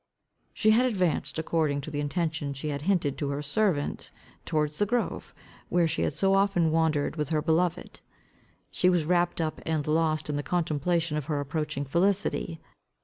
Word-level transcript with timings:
She 0.55 0.71
had 0.71 0.87
advanced, 0.87 1.37
according 1.37 1.81
to 1.81 1.91
the 1.91 1.99
intention 1.99 2.55
she 2.55 2.69
had 2.69 2.81
hinted 2.89 3.19
to 3.19 3.29
her 3.29 3.43
servant, 3.43 4.11
towards 4.45 4.79
the 4.79 4.87
grove, 4.87 5.31
where 5.69 5.87
she 5.87 6.01
had 6.01 6.13
so 6.13 6.33
often 6.33 6.71
wandered 6.71 7.17
with 7.17 7.29
her 7.29 7.39
beloved. 7.43 8.01
She 8.71 8.89
was 8.89 9.05
wrapped 9.05 9.39
up 9.39 9.61
and 9.63 9.85
lost 9.85 10.27
in 10.27 10.37
the 10.37 10.41
contemplation 10.41 11.17
of 11.17 11.25
her 11.25 11.39
approaching 11.39 11.85
felicity. 11.85 12.59